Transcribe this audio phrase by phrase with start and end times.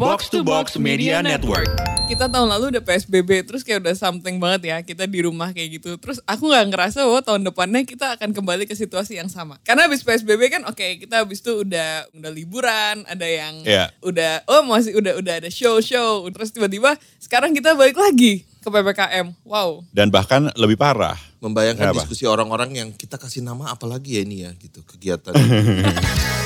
[0.00, 1.68] Box to Box Media Network.
[2.08, 5.76] Kita tahun lalu udah PSBB terus kayak udah something banget ya kita di rumah kayak
[5.76, 6.00] gitu.
[6.00, 9.60] Terus aku nggak ngerasa bahwa tahun depannya kita akan kembali ke situasi yang sama.
[9.60, 13.92] Karena habis PSBB kan oke kita habis itu udah udah liburan, ada yang Iya.
[14.00, 16.24] udah oh masih udah udah ada show-show.
[16.32, 19.36] Terus tiba-tiba sekarang kita balik lagi ke PPKM.
[19.44, 19.84] Wow.
[19.92, 21.20] Dan bahkan lebih parah.
[21.44, 22.08] Membayangkan Kenapa?
[22.08, 25.36] diskusi orang-orang yang kita kasih nama apa lagi ya ini ya gitu kegiatan.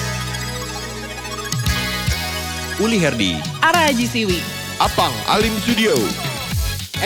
[2.82, 3.38] Uli Herdi.
[3.62, 4.42] Ara Haji Siwi.
[4.82, 5.94] Apang Alim Studio.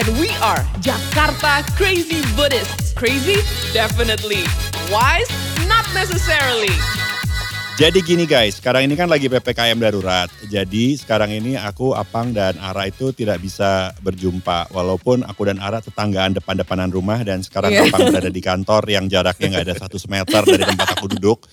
[0.01, 2.97] And we are Jakarta Crazy Buddhists.
[2.97, 3.45] Crazy?
[3.77, 4.49] Definitely.
[4.89, 5.29] Wise?
[5.69, 6.73] Not necessarily.
[7.77, 10.33] Jadi gini guys, sekarang ini kan lagi PPKM darurat.
[10.49, 14.73] Jadi sekarang ini aku, Apang, dan Ara itu tidak bisa berjumpa.
[14.73, 17.93] Walaupun aku dan Ara tetanggaan depan-depanan rumah dan sekarang Iya.
[17.93, 21.45] Apang berada di kantor yang jaraknya nggak ada satu meter dari tempat aku duduk.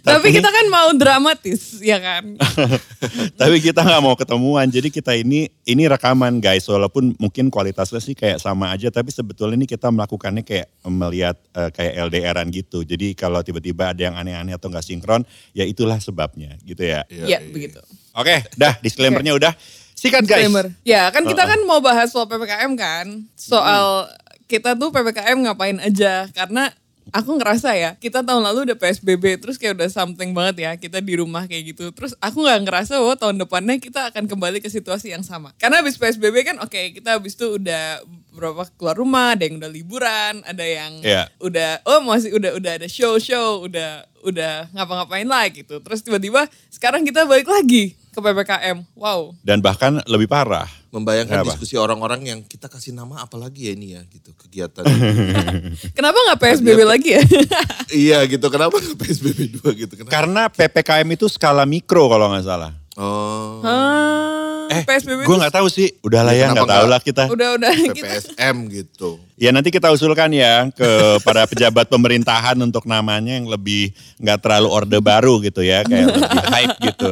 [0.00, 2.36] Tapi, kita kan mau dramatis, ya kan?
[3.40, 4.68] tapi kita nggak mau ketemuan.
[4.68, 9.60] Jadi kita ini ini rekaman guys, walaupun mungkin kualitasnya sih kayak sama aja, tapi sebetulnya
[9.60, 12.84] ini kita melakukannya kayak melihat eh, kayak LDRan gitu.
[12.84, 17.04] Jadi kalau tiba-tiba ada yang aneh-aneh atau nggak sinkron, ya itulah sebabnya gitu ya.
[17.08, 17.80] Iya, begitu.
[18.16, 19.52] Oke, dah disclaimernya udah.
[20.00, 20.48] Sikat guys.
[20.48, 20.72] Disclaimer.
[20.80, 23.06] Ya, kan kita kan mau bahas soal PPKM kan.
[23.36, 24.08] Soal
[24.48, 26.26] kita tuh PPKM ngapain aja.
[26.32, 26.72] Karena
[27.10, 30.98] aku ngerasa ya, kita tahun lalu udah PSBB, terus kayak udah something banget ya, kita
[30.98, 31.90] di rumah kayak gitu.
[31.94, 35.52] Terus aku nggak ngerasa bahwa tahun depannya kita akan kembali ke situasi yang sama.
[35.58, 38.02] Karena habis PSBB kan oke, kita habis itu udah
[38.32, 41.28] berapa keluar rumah, ada yang udah liburan, ada yang Iya.
[41.42, 45.82] udah oh masih udah udah ada show-show, udah udah ngapa-ngapain lah gitu.
[45.82, 48.76] Terus tiba-tiba sekarang kita balik lagi ke PPKM.
[48.98, 49.38] Wow.
[49.40, 50.66] Dan bahkan lebih parah.
[50.90, 51.54] Membayangkan Kenapa?
[51.54, 54.82] diskusi orang-orang yang kita kasih nama apa lagi ya ini ya gitu kegiatan.
[55.96, 57.22] Kenapa nggak PSBB lagi ya?
[58.02, 60.10] iya gitu kenapa nggak PSBB 2 gitu kenapa?
[60.10, 62.74] Karena PPKM itu skala mikro kalau nggak salah.
[62.98, 63.62] Oh.
[64.70, 65.94] Eh, PSBB gue nggak tahu sih.
[66.02, 67.22] Udah lah Ya, nggak kenapa tahu lah kita.
[67.30, 69.10] udah udah kita PPSM gitu.
[69.34, 70.90] Ya nanti kita usulkan ya ke
[71.22, 76.46] para pejabat pemerintahan untuk namanya yang lebih nggak terlalu orde baru gitu ya, kayak lebih
[76.50, 77.10] hype gitu.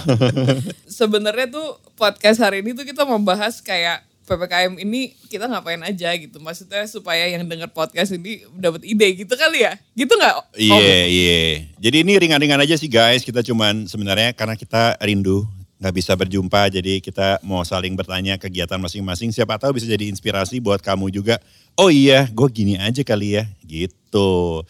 [1.00, 6.38] sebenarnya tuh podcast hari ini tuh kita membahas kayak PPKM ini kita ngapain aja gitu.
[6.38, 9.74] Maksudnya supaya yang denger podcast ini dapat ide gitu kali ya.
[9.98, 10.56] Gitu nggak?
[10.56, 11.42] Iya, iya.
[11.82, 13.26] Jadi ini ringan-ringan aja sih guys.
[13.26, 15.44] Kita cuman sebenarnya karena kita rindu
[15.82, 19.34] nggak bisa berjumpa, jadi kita mau saling bertanya kegiatan masing-masing.
[19.34, 21.42] Siapa tahu bisa jadi inspirasi buat kamu juga.
[21.74, 24.62] Oh iya, gue gini aja kali ya, gitu.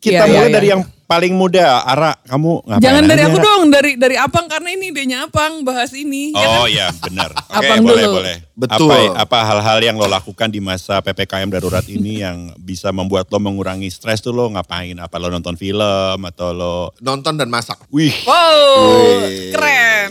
[0.00, 0.72] Kita Iya, mulai iya, dari iya.
[0.72, 0.82] yang
[1.14, 2.12] paling muda, Ara.
[2.26, 2.82] Kamu ngapain?
[2.82, 6.34] Jangan dari aja, aku dong, dari dari Apang karena ini idenya Apang bahas ini.
[6.34, 6.58] ya kan?
[6.58, 7.30] Oh iya benar.
[7.54, 8.14] Oke Abang boleh dulu.
[8.18, 8.36] boleh.
[8.54, 8.90] Betul.
[8.90, 13.38] Apa apa hal-hal yang lo lakukan di masa ppkm darurat ini yang bisa membuat lo
[13.38, 14.98] mengurangi stres tuh lo ngapain?
[14.98, 16.74] Apa lo nonton film atau lo?
[16.98, 17.78] Nonton dan masak.
[17.88, 19.54] Wih Wow, Wih.
[19.54, 20.10] keren.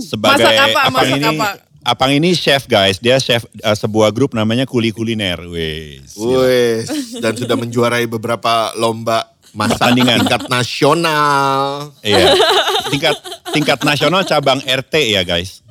[0.00, 0.80] sebagai Masak apa?
[0.84, 1.48] Apang Masak ini apa?
[1.84, 2.96] Apang ini chef guys.
[2.96, 5.36] Dia chef eh, sebuah grup namanya Kuli Kuliner.
[5.44, 6.00] Wih.
[6.16, 6.88] Wes,
[7.20, 10.18] dan sudah menjuarai beberapa lomba masak Pertandingan.
[10.20, 11.58] tingkat nasional.
[12.00, 12.26] Iya.
[12.90, 13.14] Tingkat
[13.50, 15.62] tingkat nasional cabang RT ya guys.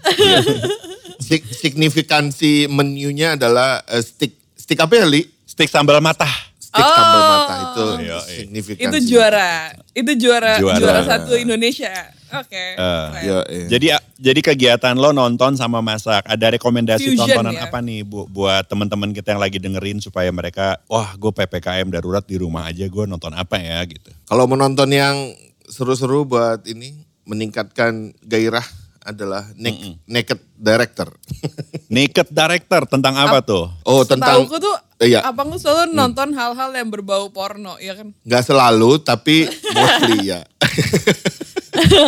[1.20, 5.24] Sig- signifikansi menunya adalah eh, stick stick apa ya, Li?
[5.44, 6.32] Stick sambal matah.
[6.58, 8.18] Stick sambal mata itu Iya, iya.
[8.26, 8.84] signifikansi.
[8.84, 9.52] Itu juara.
[9.94, 10.80] Itu juara Juara.
[10.80, 11.92] juara, satu Indonesia.
[12.34, 12.64] Oke.
[12.74, 13.22] Eh, keren.
[13.22, 13.66] Iya, iya.
[13.68, 13.86] Jadi
[14.18, 16.26] jadi kegiatan lo nonton sama masak.
[16.26, 17.68] Ada rekomendasi Fusion tontonan ya.
[17.68, 22.22] apa nih bu, buat teman-teman kita yang lagi dengerin supaya mereka wah gue ppkm darurat
[22.22, 24.10] di rumah aja gue nonton apa ya gitu.
[24.24, 25.16] Kalau mau nonton yang
[25.64, 26.94] seru-seru buat ini
[27.24, 28.66] meningkatkan gairah
[29.04, 31.12] adalah Nak- Naked Director.
[31.94, 33.68] Naked Director tentang apa tuh?
[33.84, 35.20] oh, tentang Setauku tuh Iya.
[35.28, 38.16] abang tuh selalu nonton hal-hal yang berbau porno, ya kan?
[38.24, 39.44] nggak selalu tapi
[39.76, 40.48] mostly ya.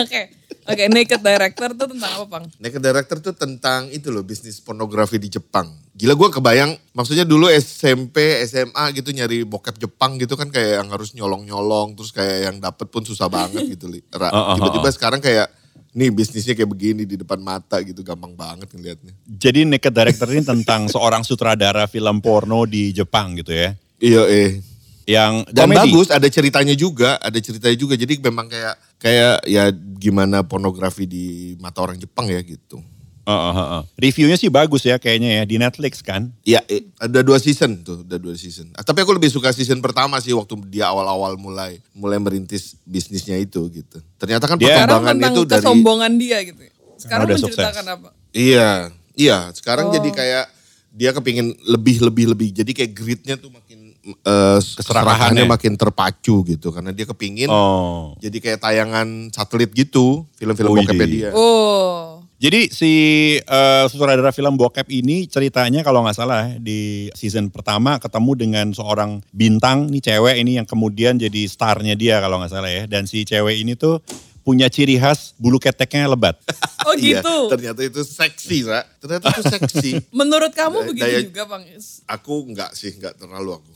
[0.06, 0.46] Oke.
[0.66, 2.46] Oke, Naked Director tuh tentang apa, Bang?
[2.58, 5.70] Naked Director tuh tentang itu loh bisnis pornografi di Jepang.
[5.94, 10.90] Gila gue kebayang, maksudnya dulu SMP, SMA gitu nyari bokep Jepang gitu kan kayak yang
[10.90, 13.94] harus nyolong-nyolong, terus kayak yang dapet pun susah banget gitu.
[13.94, 15.54] Oh, oh, oh, Tiba-tiba sekarang kayak,
[15.94, 19.14] nih bisnisnya kayak begini di depan mata gitu, gampang banget ngeliatnya.
[19.22, 23.70] Jadi Naked Director ini tentang seorang sutradara film porno di Jepang gitu ya.
[24.02, 24.50] Iya eh.
[25.06, 25.78] Yang Dan komedi.
[25.78, 27.94] bagus, ada ceritanya juga, ada ceritanya juga.
[27.94, 31.26] Jadi memang kayak kayak ya gimana pornografi di
[31.58, 32.80] mata orang Jepang ya gitu.
[33.26, 33.84] Oh, oh, oh.
[33.98, 36.30] Reviewnya sih bagus ya kayaknya ya di Netflix kan.
[36.46, 38.70] Iya, eh, ada dua season tuh, ada dua season.
[38.78, 43.42] Ah, tapi aku lebih suka season pertama sih waktu dia awal-awal mulai mulai merintis bisnisnya
[43.42, 43.98] itu gitu.
[44.22, 46.62] Ternyata kan Dia- perkembangan itu dari kesombongan dia gitu.
[47.02, 48.10] Sekarang udah menceritakan apa?
[48.30, 49.50] iya, iya.
[49.58, 49.94] Sekarang Oh.
[49.98, 50.46] jadi kayak
[50.94, 52.50] dia kepingin lebih lebih lebih.
[52.54, 54.78] Jadi kayak gritnya tuh makin eh, Keserakahannya.
[54.78, 58.14] keserakahannya makin terpacu gitu karena dia kepingin Oh.
[58.18, 61.16] jadi kayak tayangan satelit gitu film-film Wih, bokepnya di.
[61.20, 61.30] dia.
[61.34, 62.22] Oh.
[62.36, 62.92] Jadi si
[63.40, 69.24] uh, sutradara film bokep ini ceritanya kalau nggak salah di season pertama ketemu dengan seorang
[69.32, 72.84] bintang nih cewek ini yang kemudian jadi starnya dia kalau nggak salah ya.
[72.86, 74.04] Dan si cewek ini tuh
[74.46, 76.38] punya ciri khas bulu keteknya lebat.
[76.86, 77.50] Oh Iya, gitu.
[77.50, 78.86] ternyata itu seksi, Ra.
[78.96, 79.90] Ternyata itu seksi.
[80.16, 81.66] Menurut kamu Da- begitu daya- juga Bang?
[82.06, 83.72] Aku enggak sih, enggak terlalu aku.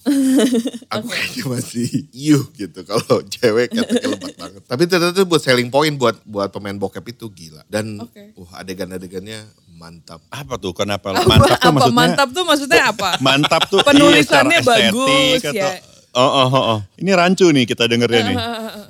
[0.94, 4.62] Aku kayaknya masih yuh gitu kalau cewek keteknya lebat banget.
[4.63, 7.66] Tapi ternyata itu buat selling point buat buat pemain bokep itu gila.
[7.66, 8.38] Dan Oke.
[8.38, 10.21] uh adegan-adegannya mantap.
[10.30, 10.71] Apa tuh?
[10.71, 11.12] Kenapa?
[11.12, 11.74] Apa, mantap tuh apa?
[11.74, 11.98] maksudnya?
[11.98, 13.10] mantap tuh maksudnya apa?
[13.19, 13.80] Mantap tuh.
[13.81, 15.66] Penulisannya iya, bagus, estetik ya.
[15.74, 16.80] atau- Oh, oh, oh, oh.
[16.95, 18.38] Ini rancu nih kita dengernya nih.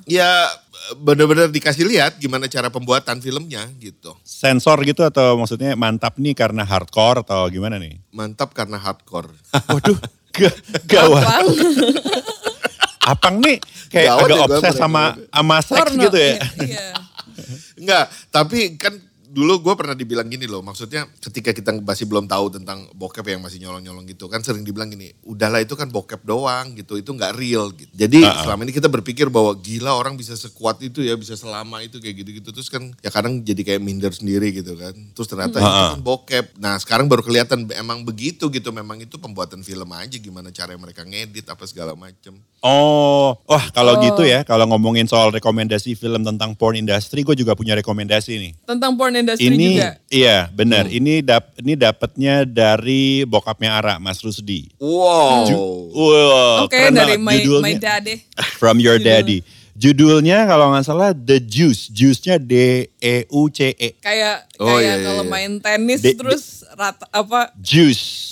[0.07, 0.47] Ya
[0.97, 4.15] bener-bener dikasih lihat gimana cara pembuatan filmnya gitu.
[4.25, 7.99] Sensor gitu atau maksudnya mantap nih karena hardcore atau gimana nih?
[8.11, 9.29] Mantap karena hardcore.
[9.73, 9.97] Waduh,
[10.33, 10.59] ga-
[10.89, 11.25] gawat.
[13.09, 13.57] Apang nih
[13.89, 15.03] kayak Gawat agak ya obses sama
[15.33, 16.35] sama seks gitu ya.
[16.61, 16.87] Iya.
[17.79, 18.93] Enggak, tapi kan
[19.29, 23.45] dulu gue pernah dibilang gini loh, maksudnya ketika kita masih belum tahu tentang bokep yang
[23.45, 27.37] masih nyolong-nyolong gitu, kan sering dibilang gini, udahlah itu kan bokep doang gitu, itu nggak
[27.37, 27.93] real gitu.
[27.93, 28.41] Jadi Uh-uh.
[28.41, 32.25] selama ini kita berpikir bahwa gila orang bisa sekuat itu ya, bisa selama itu kayak
[32.25, 34.97] gitu-gitu, terus kan ya kadang jadi kayak minder sendiri gitu kan.
[35.13, 35.89] Terus ternyata itu Uh-uh.
[35.93, 36.45] kan bokep.
[36.57, 41.05] Nah sekarang baru kelihatan emang begitu gitu, memang itu pembuatan film aja gimana cara mereka
[41.05, 42.33] ngedit apa segala macem.
[42.65, 44.03] Oh, wah kalau Oh.
[44.03, 48.53] gitu ya, kalau ngomongin soal rekomendasi film tentang porn industry, gue juga punya rekomendasi nih.
[48.63, 49.89] Tentang porn industry Ini, juga.
[50.07, 50.83] iya benar.
[50.85, 50.97] Hmm.
[50.97, 54.71] Ini dap, ini dapatnya dari bokapnya Ara, Mas Rusdi.
[54.75, 55.45] Wow.
[55.89, 57.63] Wow, Oke, keren dari banget my, judulnya.
[57.63, 58.15] my daddy.
[58.59, 59.05] From Your Judul.
[59.05, 59.37] Daddy.
[59.73, 61.87] Judulnya kalau nggak salah The Juice.
[61.87, 62.53] Juice-nya D
[62.99, 63.95] E U C E.
[63.95, 65.31] Kayak Oh, kayak iya, iya, kalau iya.
[65.31, 68.27] main tenis De- terus rata apa Juice.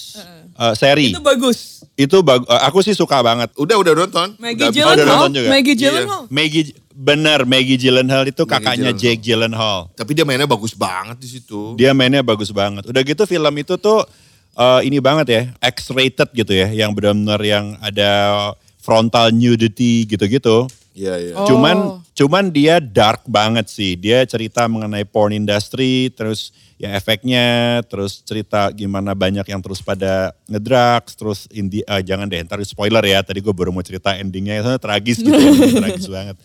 [0.58, 1.14] Uh, seri.
[1.14, 1.77] itu bagus.
[1.98, 3.50] Itu bag- uh, aku sih suka banget.
[3.58, 4.38] Udah, udah nonton.
[4.38, 5.50] Maggie udah Gyllenhaal, nonton juga?
[5.50, 5.82] Maggie Iya.
[5.82, 6.24] Gyllenhaal.
[6.30, 9.02] Maggie benar Maggie Gyllenhaal itu Maggie kakaknya Gyllenhaal.
[9.02, 9.80] Jake Gyllenhaal.
[9.98, 11.74] Tapi dia mainnya bagus banget di situ.
[11.74, 12.86] Dia mainnya bagus banget.
[12.86, 14.06] Udah gitu film itu tuh
[14.54, 18.10] uh, ini banget ya, X-rated gitu ya, yang benar-benar yang ada
[18.78, 20.70] frontal nudity gitu-gitu.
[20.98, 21.34] Iya, iya.
[21.34, 21.46] Oh.
[21.50, 21.78] Cuman
[22.14, 23.94] cuman dia dark banget sih.
[23.98, 27.46] Dia cerita mengenai porn industry, terus ya efeknya,
[27.84, 33.02] terus cerita gimana banyak yang terus pada ngedrugs, terus indi, ah, jangan deh, ntar spoiler
[33.02, 33.20] ya.
[33.20, 36.38] Tadi gue baru mau cerita endingnya, soalnya tragis gitu, ya, tragis banget.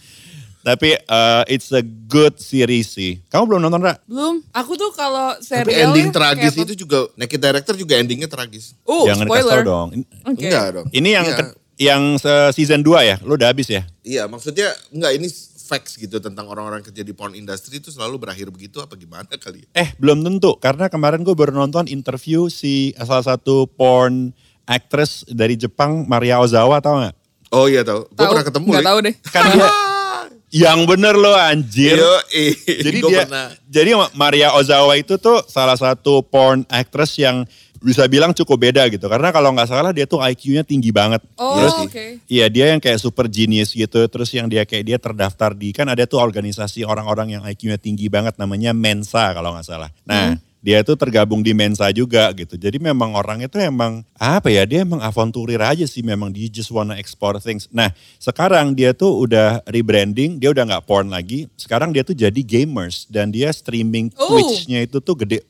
[0.62, 3.18] Tapi uh, it's a good series sih.
[3.26, 3.98] Kamu belum nonton, Ra?
[4.04, 4.38] Belum.
[4.52, 8.78] Aku tuh kalau serial Tapi ending ya, tragis itu juga, Naked Director juga endingnya tragis.
[8.86, 9.60] Uh, Jangan spoiler.
[9.62, 9.88] dong.
[10.22, 10.46] Oke.
[10.46, 10.86] Enggak dong.
[10.88, 11.34] Ini yang Iya.
[11.36, 13.18] ke- yang se- season 2 ya?
[13.20, 13.82] Lu udah habis ya?
[14.00, 15.26] Iya, maksudnya enggak ini
[15.72, 19.64] facts gitu tentang orang-orang kerja di porn industry itu selalu berakhir begitu apa gimana kali
[19.64, 19.68] ya?
[19.72, 20.52] Eh, belum tentu.
[20.60, 24.36] Karena kemarin gue baru nonton interview si salah satu porn
[24.68, 27.16] actress dari Jepang, Maria Ozawa, tau gak?
[27.48, 28.04] Oh iya tahu.
[28.12, 28.66] Gue pernah ketemu.
[28.68, 28.88] Nggak Li.
[28.92, 29.14] tahu deh.
[29.32, 29.68] Kan dia,
[30.68, 31.96] yang bener loh anjir.
[31.96, 32.52] Yo, eh.
[32.60, 33.48] Jadi dia, pernah.
[33.64, 37.48] jadi Maria Ozawa itu tuh salah satu porn actress yang
[37.82, 39.10] bisa bilang cukup beda gitu.
[39.10, 41.20] Karena kalau nggak salah dia tuh IQ-nya tinggi banget.
[41.36, 41.90] Oh, oke.
[41.90, 42.22] sih.
[42.30, 44.06] Iya dia yang kayak super genius gitu.
[44.06, 48.06] Terus yang dia kayak dia terdaftar di kan ada tuh organisasi orang-orang yang IQ-nya tinggi
[48.06, 49.90] banget namanya Mensa kalau nggak salah.
[50.06, 52.54] Nah dia tuh tergabung di Mensa juga gitu.
[52.54, 56.70] Jadi memang orang itu emang apa ya dia emang avanturir aja sih memang dia just
[56.70, 57.66] wanna explore things.
[57.74, 57.90] Nah
[58.22, 61.50] sekarang dia tuh udah rebranding, dia udah nggak porn lagi.
[61.58, 64.38] Sekarang dia tuh jadi gamers dan dia streaming Oh.
[64.38, 65.42] Twitch-nya itu tuh gede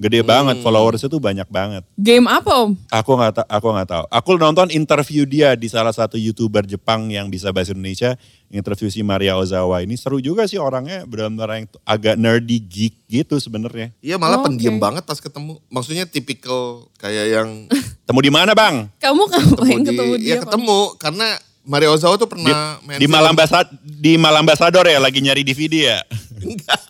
[0.00, 1.84] gede banget followersnya tuh banyak banget.
[1.94, 2.72] Game apa om?
[2.88, 4.04] Aku nggak aku nggak tahu.
[4.08, 8.16] Aku nonton interview dia di salah satu youtuber Jepang yang bisa bahasa Indonesia.
[8.48, 13.36] Interview si Maria Ozawa ini seru juga sih orangnya benar-benar yang agak nerdy geek gitu
[13.36, 13.92] sebenarnya.
[14.00, 14.82] Iya malah Oh, pendiam oke.
[14.82, 15.60] banget pas ketemu.
[15.68, 17.48] Maksudnya tipikal kayak yang
[18.08, 18.88] Temu di mana bang?
[18.98, 20.30] Kamu ngapain ketemu, di, dia?
[20.32, 20.44] ya Bang?
[20.48, 21.28] ketemu karena
[21.62, 23.06] Mario Ozawa tuh Di, pernah main di.
[23.06, 25.98] Malam Basa, di Malam Basador ya lagi nyari DVD ya.
[26.42, 26.80] Enggak.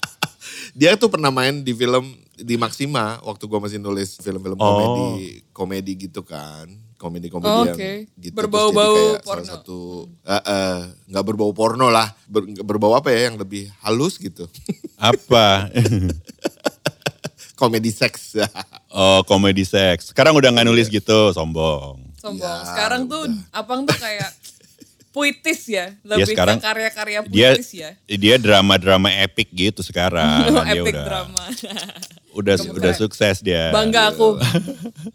[0.72, 4.64] Dia tuh pernah main di film di Maxima waktu gua masih nulis film-film Oh.
[4.66, 6.66] komedi komedi gitu kan
[6.96, 7.92] komedi-komedi Oh, yang oke.
[8.18, 9.40] gitu Berbau-bau porno.
[9.40, 9.80] salah satu
[10.22, 14.44] eh, eh, nggak berbau porno lah Ber- berbau apa ya yang lebih halus gitu
[14.94, 15.68] Apa?
[17.56, 18.40] komedi seks
[18.90, 20.12] oh komedi seks.
[20.12, 22.00] Sekarang udah nggak nulis gitu, sombong.
[22.16, 22.40] Sombong.
[22.40, 24.32] Ya, Sekarang tuh abang tuh kayak
[25.14, 25.92] puitis ya.
[26.00, 27.90] Dia Lebih sekarang ke karya-karya Dia puitis ya.
[28.06, 30.48] dia drama-drama epic gitu sekarang.
[30.48, 31.44] Oh, Dia epic udah, drama.
[32.32, 33.70] Udah Kamu udah sukses dia.
[33.70, 34.38] Bangga aku.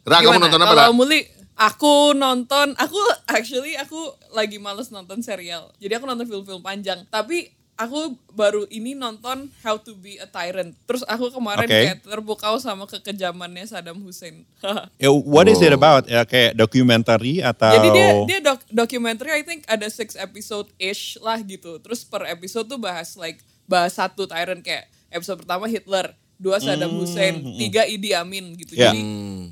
[0.04, 0.74] Ra kamu nonton apa?
[0.76, 1.24] Kalau Muli,
[1.56, 3.98] aku nonton, aku actually aku
[4.32, 5.72] lagi males nonton serial.
[5.80, 7.08] Jadi aku nonton film-film panjang.
[7.08, 10.76] Tapi aku baru ini nonton How to Be a Tyrant.
[10.88, 11.76] Terus aku kemarin Oke.
[11.76, 14.48] kayak terpukau sama kekejamannya Saddam Hussein.
[14.96, 15.80] Ya, what is it Oh.
[15.80, 16.08] about?
[16.08, 21.20] Ya kayak documentary atau Jadi dia dia dok, documentary I think ada six episode ish
[21.20, 21.80] lah gitu.
[21.80, 26.92] Terus per episode tuh bahas like bahas satu tyrant kayak episode pertama Hitler, dua Saddam
[26.94, 28.74] Hussein, tiga Idi Amin gitu.
[28.74, 28.89] Ya.
[28.89, 29.01] Jadi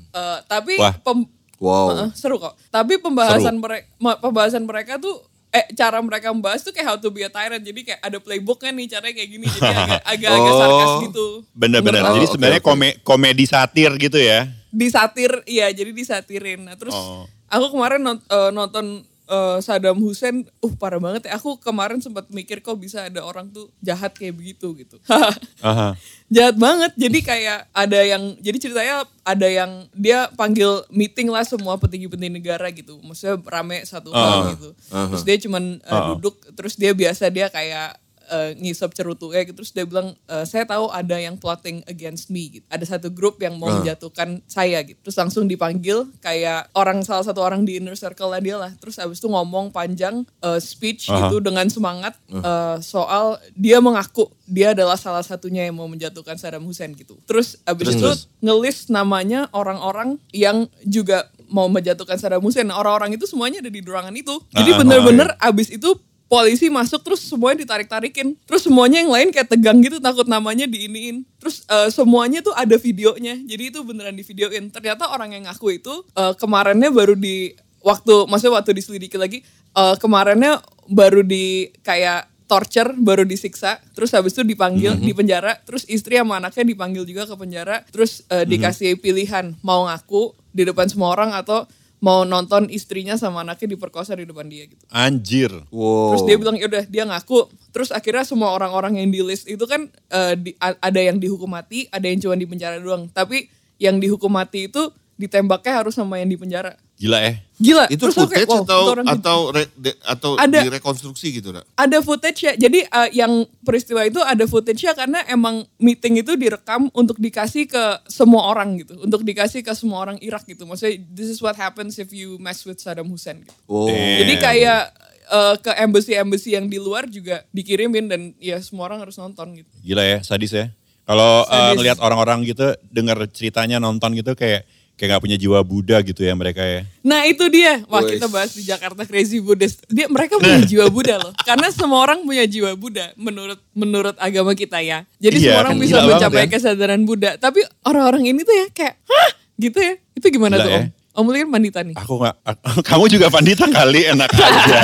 [0.08, 0.94] eh, tapi Wah.
[0.96, 1.86] pem- Wow.
[1.88, 2.58] Heeh, seru kok.
[2.68, 3.86] Tapi pembahasan mereka
[4.18, 5.16] pembahasan mereka tuh
[5.48, 7.62] eh cara mereka membahas tuh kayak how to be a tyrant.
[7.62, 9.46] Jadi kayak ada playbooknya nih caranya kayak gini.
[9.46, 10.58] Jadi agak agak-agak Oh.
[10.58, 11.26] sarkas gitu.
[11.52, 12.02] Bener-bener.
[12.10, 12.68] Jadi sebenarnya oke.
[12.68, 14.50] kome- komedi satir gitu ya.
[14.68, 16.66] disatir, iya jadi disatirin.
[16.66, 17.24] Nah terus Oh.
[17.46, 21.36] aku kemarin not- eh, nonton eh, Saddam Hussein, uh parah banget ya.
[21.38, 24.96] Aku kemarin sempat mikir kok bisa ada orang tuh jahat kayak begitu gitu.
[25.64, 25.96] Aha.
[26.28, 31.78] jahat banget jadi kayak ada yang jadi ceritanya ada yang dia panggil meeting lah semua
[31.78, 36.92] petinggi-petinggi negara gitu maksudnya rame satu hal gitu terus dia cuman uh, duduk terus dia
[36.92, 37.96] biasa dia kayak
[38.30, 39.60] uh, ngisap cerutunya gitu.
[39.62, 42.64] Terus dia bilang "Eh, saya tahu ada yang plotting against me gitu.
[42.72, 44.98] Ada satu grup yang mau menjatuhkan saya gitu.
[45.04, 48.72] Terus langsung dipanggil kayak orang salah satu orang di inner circle lah dia lah.
[48.80, 54.76] Terus abis itu ngomong panjang uh, speech gitu dengan semangat uh, soal dia mengaku dia
[54.76, 57.16] adalah salah satunya yang mau menjatuhkan Saddam Hussein gitu.
[57.24, 58.10] Terus abis itu
[58.44, 62.68] ngelis namanya orang-orang yang juga mau menjatuhkan Saddam Hussein.
[62.68, 64.36] Nah, orang-orang itu semuanya ada di ruangan itu.
[64.52, 65.96] Jadi Ah, bener-bener abis itu
[66.34, 68.34] polisi masuk terus semuanya ditarik-tarikin.
[68.42, 71.22] Terus semuanya yang lain kayak tegang gitu takut namanya diiniin.
[71.38, 73.38] Terus eh, semuanya tuh ada videonya.
[73.46, 74.74] Jadi itu beneran di videoin.
[74.74, 77.54] Ternyata orang yang ngaku itu eh, kemarinnya baru di
[77.86, 79.46] waktu maksudnya waktu diselidiki lagi
[79.78, 80.58] eh, kemarinnya
[80.90, 86.36] baru di kayak torture baru disiksa terus habis itu dipanggil di penjara terus istri sama
[86.36, 91.32] anaknya dipanggil juga ke penjara terus eh, dikasih pilihan mau ngaku di depan semua orang
[91.32, 91.64] atau
[92.02, 95.50] mau nonton istrinya sama anaknya diperkosa di depan dia gitu Anjir.
[95.72, 96.14] Wow.
[96.14, 99.64] terus dia bilang ya udah dia ngaku terus akhirnya semua orang-orang yang di list itu
[99.64, 103.48] kan eh, di- ada yang dihukum mati ada yang cuma di penjara doang tapi
[103.80, 106.74] yang dihukum mati itu ditembaknya harus sama yang di penjara
[107.04, 107.36] Gila eh.
[107.60, 110.58] gila itu Terus footage kayak, wow, atau itu atau re- de- atau Ada.
[110.64, 111.68] direkonstruksi gitu, Rak?
[111.76, 112.52] ada footage ya.
[112.56, 117.68] Jadi uh, yang peristiwa itu ada footage ya karena emang meeting itu direkam untuk dikasih
[117.68, 120.64] ke semua orang gitu, untuk dikasih ke semua orang Irak gitu.
[120.64, 123.54] Maksudnya this is what happens if you mess with Saddam Hussein gitu.
[123.68, 123.86] Oh.
[123.86, 124.24] Damn.
[124.24, 124.82] Jadi kayak
[125.28, 129.70] uh, ke embassy-embassy yang di luar juga dikirimin dan ya semua orang harus nonton gitu.
[129.84, 130.72] Gila ya, sadis ya.
[131.04, 135.98] Kalau uh, ngelihat orang-orang gitu, dengar ceritanya nonton gitu kayak kayak nggak punya jiwa Buddha
[136.06, 136.86] gitu ya mereka ya.
[137.02, 139.82] Nah itu dia, wah kita bahas di Jakarta Crazy Buddhist.
[139.90, 144.54] Dia mereka punya jiwa Buddha loh, karena semua orang punya jiwa Buddha menurut menurut agama
[144.54, 145.02] kita ya.
[145.18, 146.50] Jadi Iya, semua orang kan bisa mencapai ya.
[146.54, 147.34] kesadaran Buddha.
[147.42, 149.94] Tapi orang-orang ini tuh ya kayak, hah gitu ya?
[150.14, 150.78] Itu gimana Gila tuh ya.
[150.78, 150.86] om?
[151.14, 151.94] Om kan pandita nih.
[151.98, 152.36] Aku nggak,
[152.90, 154.80] kamu juga pandita kali enak aja.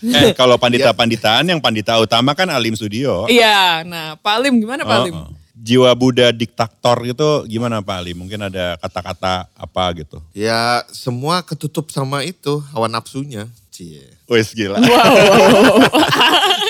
[0.00, 3.28] eh kalau pandita-panditaan yang pandita utama kan Alim Studio.
[3.28, 5.16] Iya, nah Pak Alim gimana Pak Alim?
[5.16, 5.39] Oh, oh.
[5.60, 8.24] Jiwa Buddha diktator gitu gimana Pak Alim?
[8.24, 10.16] Mungkin ada kata-kata apa gitu.
[10.32, 13.44] Ya semua ketutup sama itu hawa nafsunya.
[13.68, 14.08] Cie.
[14.24, 14.80] Wes gila.
[14.80, 15.36] Wow, wow,
[15.76, 15.76] wow.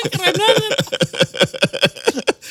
[0.12, 0.72] keren banget.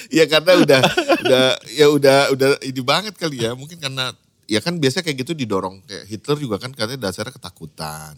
[0.09, 0.81] ya karena udah
[1.21, 3.51] udah ya udah udah ini banget kali ya.
[3.51, 4.15] Mungkin karena
[4.47, 8.15] ya kan biasa kayak gitu didorong kayak Hitler juga kan katanya dasarnya ketakutan.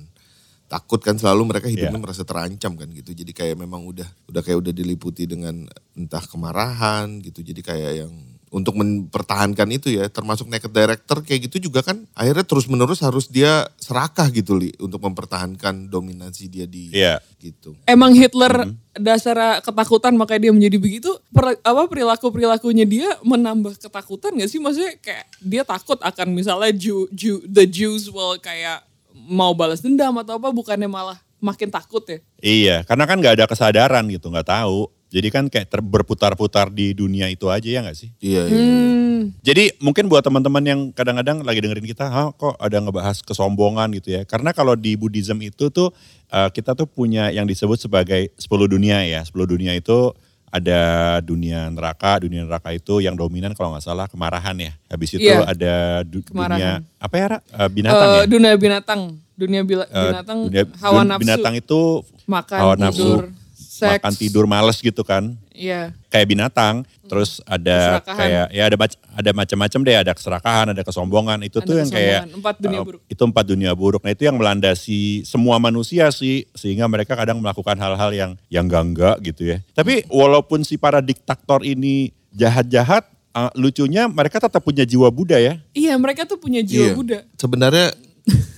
[0.72, 2.06] Takut kan selalu mereka hidupnya Iya.
[2.08, 3.12] merasa terancam kan gitu.
[3.12, 7.44] Jadi kayak memang udah udah kayak udah diliputi dengan entah kemarahan gitu.
[7.44, 8.14] Jadi kayak yang
[8.52, 13.32] untuk mempertahankan itu ya termasuk naked director kayak gitu juga kan akhirnya terus menerus harus
[13.32, 17.24] dia serakah gitu li untuk mempertahankan dominasi dia di Iya.
[17.40, 17.80] gitu.
[17.88, 21.16] Emang Hitler dasar ketakutan makanya dia menjadi begitu.
[21.32, 24.60] Per- apa perilaku perilakunya dia menambah ketakutan gak sih?
[24.60, 28.84] Maksudnya kayak dia takut akan misalnya Jew, Jew, the Jews will kayak
[29.32, 30.52] mau balas dendam atau apa?
[30.52, 32.20] Bukannya malah makin takut ya?
[32.44, 34.92] Iya, karena kan nggak ada kesadaran gitu, nggak tahu.
[35.12, 38.12] Jadi kan kayak ter- berputar-putar di dunia itu aja ya nggak sih?
[38.20, 38.64] Iya, iya.
[38.64, 39.22] Hmm.
[39.44, 44.16] Jadi mungkin buat teman-teman yang kadang-kadang lagi dengerin kita, Hah, kok ada ngebahas kesombongan gitu
[44.16, 44.22] ya.
[44.24, 45.92] Karena kalau di Buddhism itu tuh
[46.32, 49.20] eh, kita tuh punya yang disebut sebagai 10 dunia ya.
[49.24, 50.16] 10 dunia itu
[50.52, 50.80] ada
[51.24, 54.72] dunia neraka, dunia neraka itu yang dominan kalau nggak salah kemarahan ya.
[54.86, 56.80] Habis itu Iya, ada du- dunia kemarahan.
[57.00, 57.38] apa ya, Ra?
[57.40, 58.24] Eh, binatang Eh, ya?
[58.28, 59.02] Dunia binatang,
[59.34, 61.82] dunia bila- Eh, binatang, dunia- hawa nafsu, Binatang itu
[62.28, 63.24] makan, hawa nafsu, tidur,
[63.56, 63.92] seks.
[63.98, 65.40] makan tidur males gitu kan.
[65.52, 65.92] Iya.
[66.08, 68.20] Kayak binatang, terus ada Keserakahan.
[68.20, 71.40] kayak ya ada mac- ada macam-macam deh, ada keserakahan, ada kesombongan.
[71.44, 73.02] Itu Ada tuh yang kayak empat dunia uh, buruk.
[73.06, 74.02] itu empat dunia buruk.
[74.02, 79.20] Nah, itu yang melandasi semua manusia sih sehingga mereka kadang melakukan hal-hal yang yang enggak
[79.22, 79.58] gitu ya.
[79.72, 85.60] Tapi walaupun si para diktator ini jahat-jahat, uh, lucunya mereka tetap punya jiwa Buddha ya.
[85.72, 86.96] Iya, mereka tuh punya jiwa Iya.
[86.96, 87.20] Buddha.
[87.36, 87.92] Sebenarnya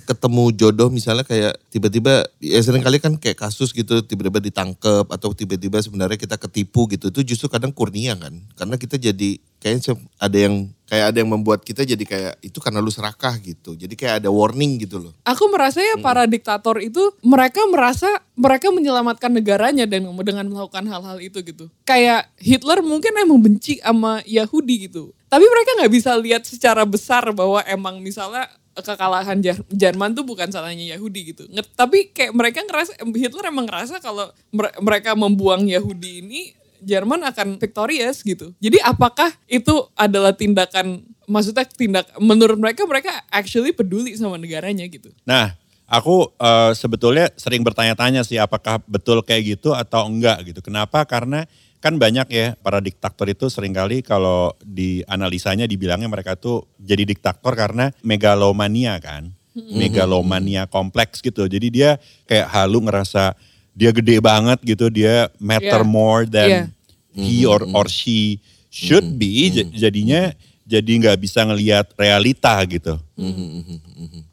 [0.10, 5.32] ketemu jodoh misalnya kayak tiba-tiba ya sering kali kan kayak kasus gitu tiba-tiba ditangkep atau
[5.32, 10.38] tiba-tiba sebenarnya kita ketipu gitu itu justru kadang kurnia kan karena kita jadi kayaknya ada
[10.38, 13.74] yang kayak ada yang membuat kita jadi kayak itu karena lu serakah gitu.
[13.74, 15.16] Jadi kayak ada warning gitu loh.
[15.24, 21.18] Aku merasa ya para diktator itu mereka merasa mereka menyelamatkan negaranya dan dengan melakukan hal-hal
[21.18, 21.72] itu gitu.
[21.88, 25.16] Kayak Hitler mungkin emang benci sama Yahudi gitu.
[25.32, 29.38] Tapi mereka nggak bisa lihat secara besar bahwa emang misalnya kekalahan
[29.70, 31.44] Jerman tuh bukan salahnya Yahudi gitu.
[31.50, 36.42] Nge- tapi kayak mereka ngerasa Hitler emang ngerasa kalau mere- mereka membuang Yahudi ini
[36.84, 38.52] Jerman akan victorious gitu.
[38.60, 45.08] Jadi apakah itu adalah tindakan maksudnya tindak menurut mereka mereka actually peduli sama negaranya gitu.
[45.24, 45.56] Nah,
[45.88, 50.60] aku eh, sebetulnya sering bertanya-tanya sih apakah betul kayak gitu atau enggak gitu.
[50.60, 51.08] Kenapa?
[51.08, 51.48] Karena
[51.84, 57.52] kan banyak ya para diktator itu sering kali kalau dianalisanya dibilangnya mereka tuh jadi diktator
[57.54, 59.28] karena megalomania kan.
[59.54, 61.44] Megalomania kompleks gitu.
[61.46, 63.36] Jadi dia kayak halu ngerasa
[63.76, 65.92] dia gede banget gitu, dia matter Yeah.
[65.92, 66.68] more than Yeah.
[67.12, 68.40] he or or she
[68.72, 69.52] should be.
[69.52, 70.32] J- Jadinya
[70.64, 72.96] jadi nggak bisa ngelihat realita gitu.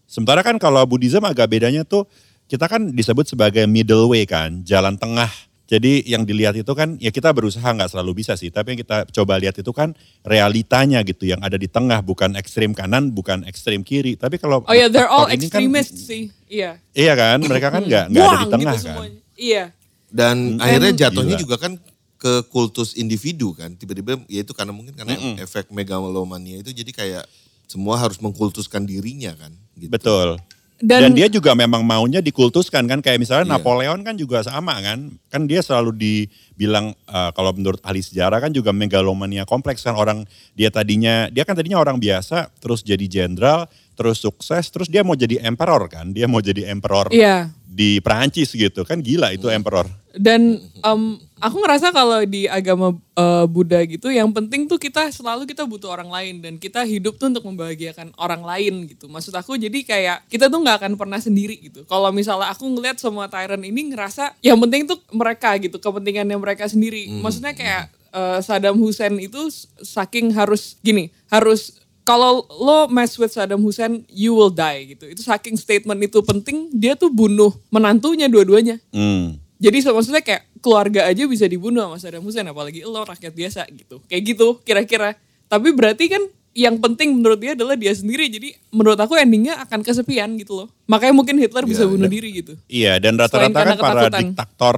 [0.06, 2.06] Sementara kan kalau Buddhism agak bedanya tuh
[2.46, 5.30] kita kan disebut sebagai middle way kan, jalan tengah.
[5.70, 9.06] Jadi yang dilihat itu kan ya kita berusaha nggak selalu bisa sih, tapi yang kita
[9.14, 9.94] coba lihat itu kan
[10.26, 14.18] realitanya gitu yang ada di tengah, bukan ekstrim kanan, bukan ekstrim kiri.
[14.18, 16.34] Tapi kalau Oh ya, they're all ini kan- extremists sih.
[16.50, 16.82] Iya.
[16.90, 18.94] Iya kan, mereka kan nggak nggak ada di Buang tengah gitu kan.
[18.98, 19.20] semuanya.
[19.38, 19.64] Iya.
[20.10, 21.02] Dan akhirnya Gila.
[21.06, 21.72] jatuhnya juga kan
[22.18, 23.70] ke kultus individu kan.
[23.78, 27.24] Tiba-tiba ya itu karena mungkin karena efek megalomania itu jadi kayak
[27.70, 29.54] semua harus mengkultuskan dirinya kan.
[29.78, 29.86] Gitu.
[29.86, 30.42] Betul.
[30.80, 33.52] Dan, Dan, dia juga memang maunya dikultuskan kan kayak misalnya Iya.
[33.60, 38.48] Napoleon kan juga sama kan kan dia selalu dibilang eh, kalau menurut ahli sejarah kan
[38.48, 40.24] juga megalomania kompleks kan orang
[40.56, 45.12] dia tadinya dia kan tadinya orang biasa terus jadi jenderal terus sukses terus dia mau
[45.12, 47.52] jadi emperor kan dia mau jadi emperor Iya.
[47.70, 51.02] Di Perancis gitu kan gila itu emperor Dan em,
[51.38, 55.86] aku ngerasa kalau di agama eh, Buddha gitu, yang penting tuh kita selalu kita butuh
[55.86, 59.06] orang lain dan kita hidup tuh untuk membahagiakan orang lain gitu.
[59.06, 61.86] Maksud aku jadi kayak kita tuh nggak akan pernah sendiri gitu.
[61.86, 66.66] Kalau misalnya aku ngeliat semua tyrant ini ngerasa yang penting tuh mereka gitu, kepentingannya mereka
[66.66, 67.06] sendiri.
[67.22, 69.46] Maksudnya kayak eh, Saddam Hussein itu
[69.78, 71.79] saking harus gini, harus
[72.10, 75.06] kalau lo mess with Saddam Hussein, you will die gitu.
[75.06, 78.82] Itu saking statement itu penting, dia tuh bunuh menantunya dua-duanya.
[78.90, 79.38] Hmm.
[79.62, 83.62] Jadi so, maksudnya kayak keluarga aja bisa dibunuh sama Saddam Hussein apalagi lo rakyat biasa
[83.70, 84.02] gitu.
[84.10, 85.14] Kayak gitu kira-kira.
[85.46, 88.26] Tapi berarti kan yang penting menurut dia adalah dia sendiri.
[88.26, 90.68] Jadi menurut aku endingnya akan kesepian gitu loh.
[90.90, 92.58] Makanya mungkin Hitler bisa bunuh diri gitu.
[92.66, 94.20] Iya dan rata-rata kan para ketakutan.
[94.34, 94.76] diktator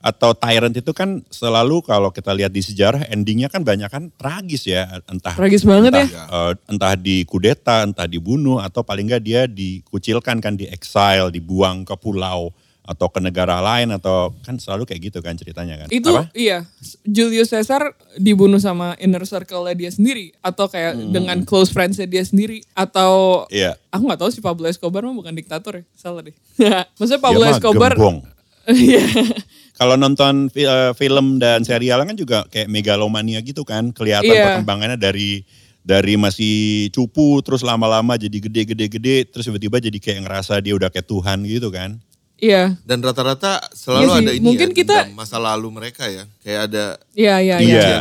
[0.00, 4.64] atau tyrant itu kan selalu kalau kita lihat di sejarah endingnya kan banyak kan tragis
[4.64, 6.24] ya entah Tragis banget entah, ya.
[6.24, 11.84] eh, entah di kudeta entah dibunuh atau paling nggak dia dikucilkan kan di exile dibuang
[11.84, 12.48] ke pulau
[12.80, 16.26] atau ke negara lain atau kan selalu kayak gitu kan ceritanya kan Itu Apa?
[16.34, 16.66] iya,
[17.06, 22.66] Julius Caesar dibunuh sama inner circle dia sendiri atau kayak dengan close friends dia sendiri
[22.74, 23.78] atau Iya.
[23.94, 26.34] aku nggak tahu si Pablo Escobar mah bukan diktator ya, salah deh.
[26.98, 28.26] Maksudnya Pablo Dia Escobar gembong.
[28.66, 29.04] Iya.
[29.80, 34.44] Kalau nonton eh, film dan serial kan juga kayak megalomania gitu kan, kelihatan Iya.
[34.60, 35.40] perkembangannya dari
[35.80, 36.54] dari masih
[36.92, 41.72] cupu terus lama-lama jadi gede-gede-gede terus tiba-tiba jadi kayak ngerasa dia udah kayak Tuhan gitu
[41.72, 41.96] kan.
[42.36, 42.76] Iya.
[42.84, 46.24] Dan rata-rata selalu Iya sih, ada ini mungkin ya, kita- masa lalu mereka ya.
[46.40, 47.80] Kayak ada Iya, iya, iya.
[47.80, 47.98] Iya.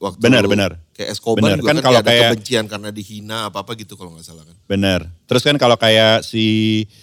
[0.00, 0.70] waktu Benar, benar.
[0.98, 3.94] Kayak Escobar Benar, juga kan kan, kalau kayak ada kayak- kebencian karena dihina apa-apa gitu
[3.94, 4.56] kalau nggak salah kan.
[4.66, 5.00] Bener.
[5.30, 6.44] Terus kan kalau kayak si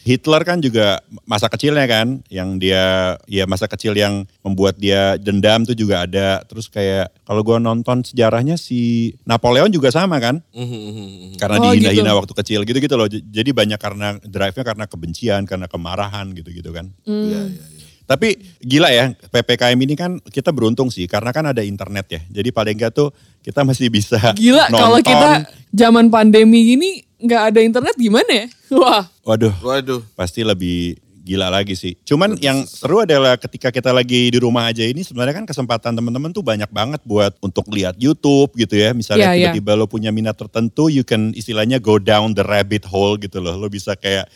[0.04, 5.64] Hitler kan juga masa kecilnya kan, yang dia ya masa kecil yang membuat dia dendam
[5.64, 6.44] tuh juga ada.
[6.44, 12.12] Terus kayak kalau gua nonton sejarahnya si Napoleon juga sama kan, Mhm, karena Oh, dihina-hina
[12.12, 12.20] gitu.
[12.20, 13.08] waktu kecil gitu-gitu loh.
[13.08, 16.92] Jadi banyak karena drive-nya karena kebencian, karena kemarahan gitu-gitu kan.
[17.08, 17.32] Hmm.
[17.32, 17.75] Iya, iya, iya.
[18.06, 22.22] Tapi gila ya, PPKM ini kan kita beruntung sih karena kan ada internet ya.
[22.41, 23.10] Jadi paling enggak tuh
[23.41, 28.46] kita masih bisa Gila kalau kita zaman pandemi gini nggak ada internet gimana ya?
[28.82, 30.02] Wah, Waduh, Waduh.
[30.13, 31.98] pasti lebih gila lagi sih.
[32.06, 36.30] Cuman yang seru adalah ketika kita lagi di rumah aja ini sebenarnya kan kesempatan teman-teman
[36.30, 38.94] tuh banyak banget buat untuk lihat YouTube gitu ya.
[38.94, 39.42] Misalnya Iya, iya.
[39.50, 43.58] tiba-tiba lo punya minat tertentu, you can istilahnya go down the rabbit hole gitu loh.
[43.58, 44.30] Lo bisa kayak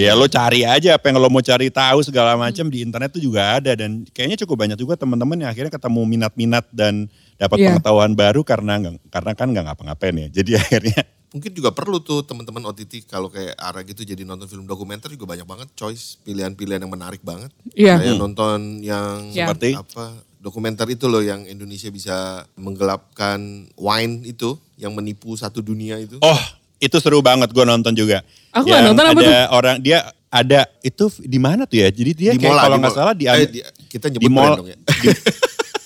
[0.00, 3.22] ya lo cari aja apa yang lo mau cari tahu segala macam di internet tuh
[3.22, 7.66] juga ada dan kayaknya cukup banyak juga teman-teman yang akhirnya ketemu minat-minat dan dapat Iya.
[7.72, 8.76] pengetahuan baru karena
[9.08, 10.28] karena kan nggak ngapa-ngapain ya.
[10.30, 11.00] Jadi akhirnya
[11.30, 15.30] Mungkin juga perlu tuh teman-teman OTT kalau kayak arah gitu jadi nonton film dokumenter juga
[15.30, 17.54] banyak banget choice pilihan-pilihan yang menarik banget.
[17.72, 17.96] Iya.
[17.96, 19.46] Kayak nonton yang Iya.
[19.46, 19.70] Seperti?
[19.72, 20.04] apa
[20.36, 22.16] dokumenter itu loh yang Indonesia bisa
[22.58, 23.38] menggelapkan
[23.74, 26.18] wine itu yang menipu satu dunia itu.
[26.18, 26.40] Oh,
[26.76, 28.26] itu seru banget gue nonton juga.
[28.50, 31.88] Aku nggak Yang nonton, apa ada orang dia ada itu di mana tuh ya?
[31.88, 34.66] Jadi dia Di kayak kalau di nggak salah di, Eh, di- kita nyebut di mall
[34.66, 34.74] ya.
[34.74, 35.14] di-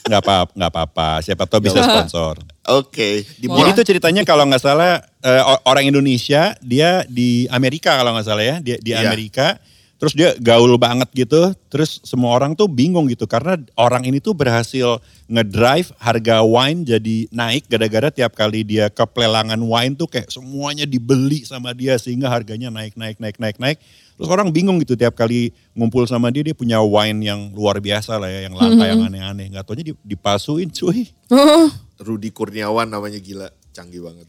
[0.05, 1.09] nggak apa nggak apa-apa.
[1.21, 2.37] Siapa tahu bisa sponsor.
[2.67, 3.25] Oke.
[3.25, 8.13] Di Jadi itu ceritanya kalau nggak salah eh, o- orang Indonesia dia di Amerika kalau
[8.13, 9.01] nggak salah ya dia di Iya.
[9.03, 9.57] Amerika.
[10.05, 11.57] Terus dia gaul banget gitu.
[11.73, 17.25] Terus semua orang tuh bingung gitu karena orang ini tuh berhasil ngedrive harga wine jadi
[17.33, 22.29] naik gara-gara tiap kali dia ke pelelangan wine tuh kayak semuanya dibeli sama dia sehingga
[22.29, 23.81] harganya naik naik naik naik naik.
[24.21, 28.21] Terus orang bingung gitu tiap kali ngumpul sama dia dia punya wine yang luar biasa
[28.21, 29.57] lah ya yang langka yang aneh-aneh.
[29.57, 31.09] Nggak taunya di- dipasuin cuy.
[32.05, 33.49] Rudi Kurniawan namanya gila.
[33.73, 34.29] Canggih banget.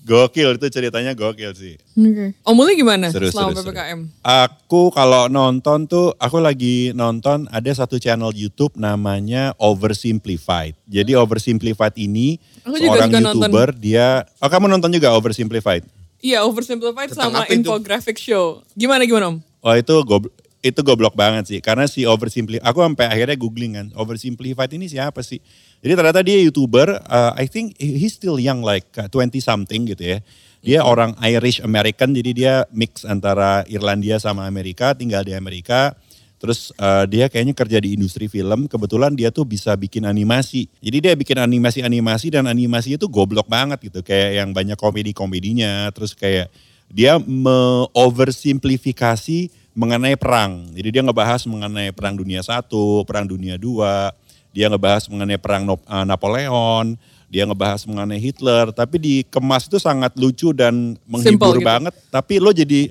[0.00, 1.76] Gokil itu ceritanya gokil sih.
[1.92, 2.26] oke.
[2.40, 3.76] Om Muli gimana Seru, selama seru, seru.
[3.76, 4.00] PPKM?
[4.20, 10.72] Aku kalau nonton tuh, aku lagi nonton ada satu channel YouTube namanya Oversimplified.
[10.86, 13.48] Jadi Oversimplified ini Aku juga seorang suka nonton.
[13.52, 15.84] YouTuber, dia, oh kamu nonton juga Oversimplified?
[16.20, 17.64] Iya, oversimplified Tentang sama apa itu?
[17.64, 18.60] infographic show.
[18.76, 19.36] Gimana gimana Om?
[19.60, 20.28] Oh itu gob
[20.60, 25.24] itu goblok banget sih karena si oversimplify aku sampai akhirnya googling kan oversimplified ini siapa
[25.24, 25.40] sih
[25.80, 30.16] jadi ternyata dia youtuber uh, I think he's still young like uh, 20 something gitu
[30.16, 30.18] ya.
[30.60, 35.96] Dia orang Irish American jadi dia mix antara Irlandia sama Amerika tinggal di Amerika.
[36.40, 38.68] Terus uh, dia kayaknya kerja di industri film.
[38.68, 40.68] Kebetulan dia tuh bisa bikin animasi.
[40.80, 44.02] Jadi dia bikin animasi-animasi dan animasi itu goblok banget gitu.
[44.04, 45.92] Kayak yang banyak komedi-komedinya.
[45.92, 46.48] Terus kayak
[46.88, 50.64] dia me-oversimplifikasi mengenai perang.
[50.72, 54.16] Jadi dia ngebahas mengenai perang dunia satu, perang dunia dua,
[54.50, 56.98] dia ngebahas mengenai perang eh, Napoleon,
[57.30, 61.66] dia ngebahas mengenai Hitler, tapi dikemas itu sangat lucu dan menghibur gitu.
[61.66, 61.94] banget.
[62.10, 62.90] Tapi lo jadi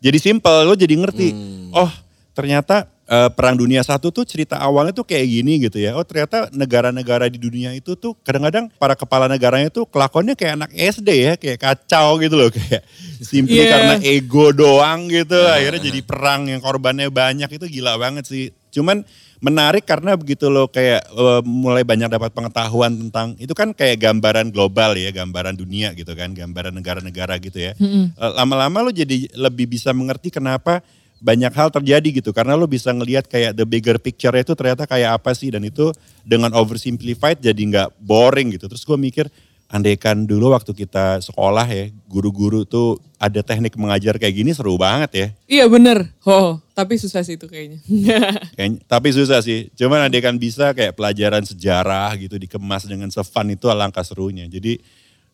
[0.00, 1.28] jadi simple, lo jadi ngerti.
[1.72, 1.92] Oh
[2.34, 5.92] ternyata eh, perang dunia satu tuh cerita awalnya tuh kayak gini gitu ya.
[5.92, 10.70] Oh ternyata negara-negara di dunia itu tuh kadang-kadang para kepala negaranya tuh kelakuannya kayak anak
[10.72, 12.80] SD ya, kayak kacau gitu loh, kayak
[13.20, 13.68] simply Iya.
[13.68, 15.36] karena ego doang gitu.
[15.36, 18.48] Akhirnya jadi perang yang korbannya banyak itu gila banget sih.
[18.72, 19.04] Cuman
[19.44, 24.48] menarik karena begitu loh kayak eh, mulai banyak dapat pengetahuan tentang itu kan kayak gambaran
[24.48, 27.76] global ya, gambaran dunia gitu kan, gambaran negara-negara gitu ya.
[27.76, 30.80] Eh, Lama-lama lo jadi lebih bisa mengerti kenapa
[31.20, 35.16] banyak hal terjadi gitu karena lo bisa ngelihat kayak the bigger picture itu ternyata kayak
[35.20, 35.88] apa sih dan itu
[36.20, 38.64] dengan oversimplified jadi nggak boring gitu.
[38.68, 39.28] Terus gue mikir
[39.74, 45.10] andaikan dulu waktu kita sekolah ya guru-guru tuh ada teknik mengajar kayak gini seru banget
[45.10, 45.26] ya.
[45.50, 46.14] Iya bener.
[46.22, 47.82] Oh, tapi susah sih itu kayaknya.
[48.56, 49.74] Kayaknya, tapi susah sih.
[49.74, 54.46] Cuman ada kan bisa kayak pelajaran sejarah gitu dikemas dengan se-fun itu alangkah serunya.
[54.46, 54.78] Jadi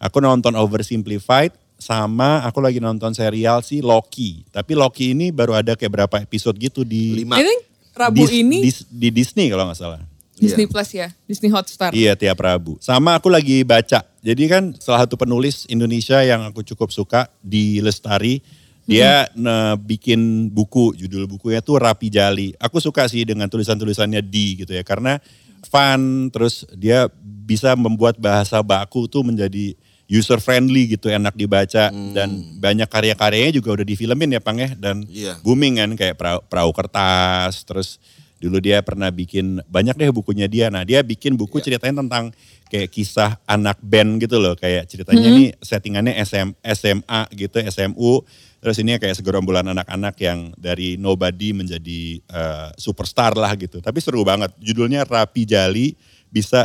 [0.01, 4.49] aku nonton Oversimplified sama aku lagi nonton serial si Loki.
[4.49, 7.37] Tapi Loki ini baru ada kayak berapa episode gitu di Lima.
[7.37, 7.61] I think
[7.93, 10.01] Rabu Dis- ini dis- di Disney kalau nggak salah.
[10.41, 11.93] Disney Plus ya, Disney Hotstar.
[11.93, 12.81] Iya tiap Rabu.
[12.81, 14.03] Sama aku lagi baca.
[14.21, 18.41] Jadi kan salah satu penulis Indonesia yang aku cukup suka di Lestari.
[18.85, 22.57] Dia ne- bikin buku, judul bukunya tuh Rapi Jali.
[22.59, 24.83] Aku suka sih dengan tulisan-tulisannya di gitu ya.
[24.83, 25.21] Karena
[25.63, 29.79] fun, terus dia bisa membuat bahasa baku tuh menjadi
[30.11, 31.93] user friendly gitu, enak dibaca.
[31.93, 34.75] Dan banyak karya-karyanya juga udah difilmin ya Pang ya.
[34.75, 35.39] Dan Iya.
[35.39, 38.03] booming kan kayak perahu, perahu kertas, terus
[38.41, 40.73] dulu dia pernah bikin banyak deh bukunya dia.
[40.73, 42.33] Nah dia bikin buku ceritanya tentang
[42.73, 48.25] kayak kisah anak band gitu loh, kayak ceritanya ini settingannya SM, SMA gitu, SMU.
[48.61, 53.85] Terus ini kayak segerombolan anak-anak yang dari nobody menjadi eh, superstar lah gitu.
[53.85, 54.57] Tapi seru banget.
[54.57, 55.93] Judulnya Rapi Jali
[56.33, 56.65] bisa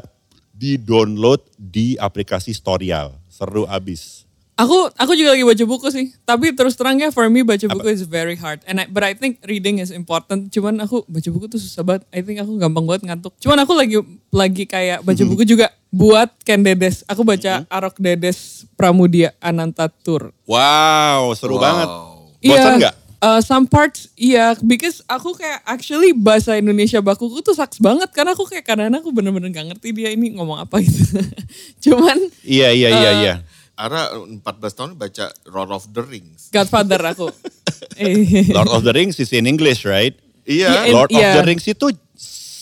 [0.56, 3.12] di-download di aplikasi Storyal.
[3.28, 4.25] Seru abis.
[4.56, 6.15] Aku aku juga lagi baca buku sih.
[6.24, 8.63] Tapi terus terangnya for me baca buku is very hard.
[8.63, 10.48] And I, but I think reading is important.
[10.48, 12.08] Cuman aku baca buku tuh susah banget.
[12.10, 13.36] I think aku gampang banget ngantuk.
[13.38, 14.00] Cuman aku lagi
[14.32, 17.04] lagi kayak baca buku juga buat Ken Dedes.
[17.06, 20.32] Aku baca Arok Dedes Pramudia Anantatur.
[20.48, 21.62] Wow, seru Wow.
[21.62, 21.89] banget.
[22.41, 22.96] Bosan nggak?
[23.18, 28.32] Uh, some parts iya because aku kayak actually bahasa Indonesia bakuku tuh saks banget karena
[28.32, 31.18] aku kayak kadang-kadang aku bener-bener gak ngerti dia ini ngomong apa gitu.
[31.84, 32.15] Cuman
[32.46, 33.34] Iya, iya, iya, Eh, iya.
[33.76, 34.40] Ara 14
[34.72, 36.48] tahun baca Lord of the Rings.
[36.50, 37.28] Godfather aku.
[37.96, 38.48] Eh.
[38.56, 40.16] Lord of the Rings is in English, right?
[40.44, 41.32] Iya, Iya, Lord of iya.
[41.36, 41.88] the Rings itu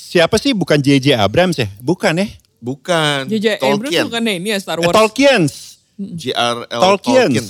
[0.09, 0.51] siapa sih?
[0.51, 1.13] Bukan J.J.
[1.15, 1.69] Abrams ya?
[1.77, 2.27] Bukan ya?
[2.57, 3.27] bukan.
[3.27, 3.59] J.J.
[3.59, 4.03] Abrams Tolkien.
[4.07, 4.95] bukan ini ya Star Eh, Wars.
[4.95, 5.53] Tolkien's.
[5.93, 6.79] J.R.L.
[6.79, 7.29] Tolkien.
[7.29, 7.45] Tolkien.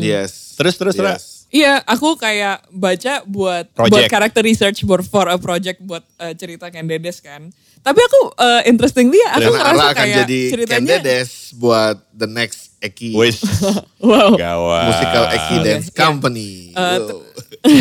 [0.00, 0.24] ya?
[0.24, 0.56] Yes.
[0.56, 1.22] Terus, terus, terus.
[1.48, 3.92] Iya, aku kayak baca buat Project.
[3.94, 7.48] buat character research for, for a project buat uh, cerita Ken Dedes kan.
[7.78, 11.30] Tapi aku uh, interestingly ya, aku Karena ngerasa Ara akan kayak jadi Ken ceritanya Dedes
[11.54, 13.42] buat the next Eki Wis,
[14.00, 14.34] wow.
[14.34, 14.84] gawat.
[14.86, 15.96] Musical Eki Dance iya.
[15.96, 16.50] Company.
[16.72, 17.26] Eh, Wow.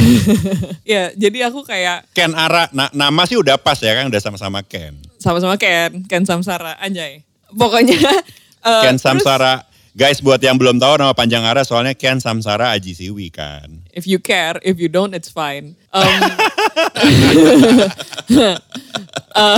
[0.84, 4.10] ya, jadi aku kayak Ken Ara, na- nama sih udah pas ya kan?
[4.10, 4.98] Udah sama-sama Ken.
[5.18, 7.22] sama-sama Ken, Ken Samsara, anjay.
[7.48, 7.94] Pokoknya
[8.62, 9.62] uh, Ken terus Samsara.
[9.94, 13.82] Guys, buat yang belum tahu nama panjang Ara, soalnya Ken Samsara Aji Siwi kan.
[13.90, 15.74] if you care, if you don't, it's fine.
[15.90, 16.22] Um,
[19.34, 19.58] uh,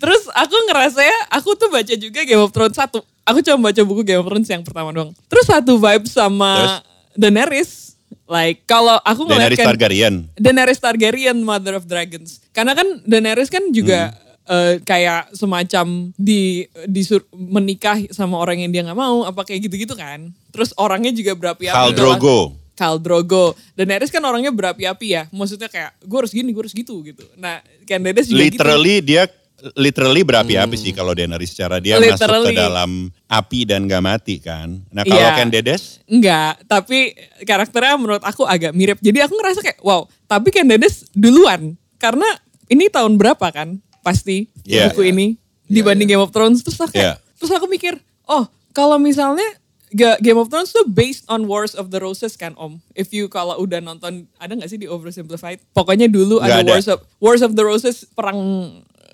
[0.00, 3.04] Terus aku ngerasa ya, aku tuh baca juga Game of Thrones satu.
[3.28, 5.10] Aku cuma baca buku Game of Thrones yang pertama doang.
[5.28, 6.82] Terus satu vibe sama
[7.14, 7.94] Daenerys.
[8.30, 10.14] Like kalau aku ngeliat Daenerys kan Targaryen.
[10.38, 12.42] Daenerys Targaryen, Mother of Dragons.
[12.54, 14.14] Karena kan Daenerys kan juga
[14.46, 19.94] eh, kayak semacam di disur menikah sama orang yang dia nggak mau, apa kayak gitu-gitu
[19.98, 20.30] kan.
[20.54, 21.74] Terus orangnya juga berapi-api.
[21.74, 22.54] Khal Drogo.
[22.78, 23.58] Khal Drogo.
[23.74, 25.22] Daenerys kan orangnya berapi-api ya.
[25.34, 27.26] Maksudnya kayak gue harus gini, gue harus gitu gitu.
[27.34, 28.62] Nah, Daenerys juga gitu.
[28.62, 29.26] Literally dia
[29.74, 32.54] literally berapi-api sih kalau Daenerys secara dia masuk ke Literally.
[32.54, 32.90] dalam
[33.26, 34.80] api dan gak mati kan.
[34.88, 35.36] Nah kalau Iya.
[35.36, 38.98] Ken Dedes Enggak, tapi karakternya menurut aku agak mirip.
[38.98, 41.76] Jadi aku ngerasa kayak, wow, tapi Ken Dedes duluan.
[41.96, 42.26] Karena
[42.66, 44.88] ini tahun berapa kan pasti Iya.
[44.88, 46.60] buku ini dibanding Game of Thrones.
[46.60, 47.14] Terus aku, Iya.
[47.14, 47.94] kayak- terus aku mikir,
[48.26, 49.46] oh kalau misalnya
[49.90, 52.78] Ga- Game of Thrones tuh based on Wars of the Roses kan Om.
[52.92, 55.58] If you kalau udah nonton, ada gak sih di Oversimplified?
[55.70, 56.70] Pokoknya dulu Nggak ada, ada.
[56.70, 58.38] Wars of Wars of the Roses perang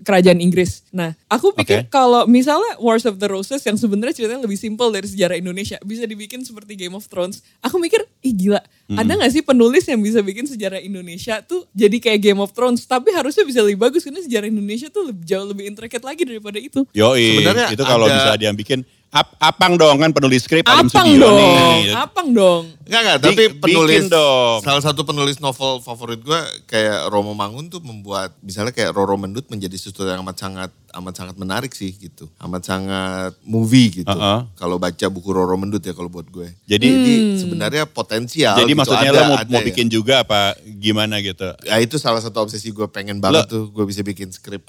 [0.03, 0.85] kerajaan Inggris.
[0.91, 1.89] Nah, aku pikir Oke.
[1.89, 6.05] kalau misalnya Wars of the Roses yang sebenarnya ceritanya lebih simpel dari sejarah Indonesia bisa
[6.05, 7.41] dibikin seperti Game of Thrones.
[7.61, 8.61] Aku mikir, ih gila,
[8.93, 12.85] ada nggak sih penulis yang bisa bikin sejarah Indonesia tuh jadi kayak Game of Thrones,
[12.85, 16.61] tapi harusnya bisa lebih bagus karena sejarah Indonesia tuh lebih, jauh lebih intricate lagi daripada
[16.61, 16.85] itu.
[16.93, 18.81] Yoi, Sebenarnya itu kalau ada- bisa dia bikin
[19.17, 21.97] ap, apang dong kan penulis skrip Alim Apang Sugio dong, nih.
[21.97, 22.63] apang dong.
[22.85, 24.59] Enggak enggak, tapi bikin penulis dong.
[24.61, 29.49] salah satu penulis novel favorit gue kayak Romo Mangun tuh membuat misalnya kayak Roro Mendut
[29.49, 32.29] menjadi sesuatu yang amat sangat amat sangat menarik sih gitu.
[32.39, 34.09] Amat sangat movie gitu.
[34.09, 34.47] Uh-uh.
[34.55, 36.53] Kalau baca buku Roro Mendut ya kalau buat gue.
[36.65, 38.79] Jadi Jadi sebenarnya potensial jadi gitu.
[38.79, 39.67] maksudnya Ada- lo mau, ada mau ya.
[39.67, 41.49] bikin juga apa gimana gitu.
[41.65, 44.63] Ya itu salah satu obsesi gue pengen banget tuh gue bisa bikin skrip.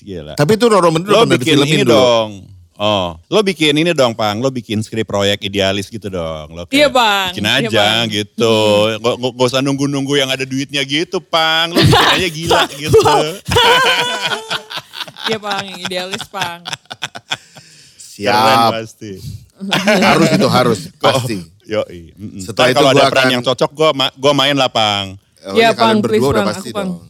[0.00, 0.32] Gila.
[0.32, 1.92] Tapi itu Roro Mendut lo bikin ini dulu.
[1.92, 2.30] dong.
[2.80, 4.40] Oh, lo bikin ini dong, Pang.
[4.40, 6.48] Lo bikin skrip proyek idealis gitu dong.
[6.50, 7.28] Lo Iya, Bang.
[7.30, 8.04] Bikin Iya, aja Bang.
[8.08, 8.56] gitu.
[8.96, 11.70] Gak, gak, usah nunggu-nunggu yang ada duitnya gitu, Pang.
[11.70, 13.00] Lo bikin aja gila gitu.
[15.28, 16.64] Iya Pang, yang idealis Pang.
[18.16, 18.72] Keren Siap.
[18.74, 19.12] pasti.
[20.08, 21.36] harus itu harus pasti.
[21.62, 22.12] Yoi.
[22.12, 22.40] mm-mm.
[22.40, 25.20] Setelah Ntar itu kalau ada peran akan- yang cocok, gue gua main lah, Pang.
[25.42, 26.88] Oh, Iya, ya, kalian Pang, please, berdua udah Pang, pasti aku, Pang.
[26.90, 27.00] dong.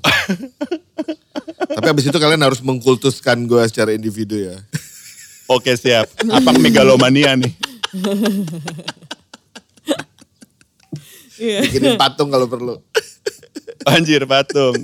[1.71, 4.59] Tapi abis itu kalian harus mengkultuskan gue secara individu ya.
[5.51, 6.07] Oke, siap.
[6.31, 7.51] Apa megalomania nih?
[11.41, 11.65] Iya.
[11.67, 12.79] Bikinin patung kalau perlu.
[13.87, 14.77] Anjir, patung.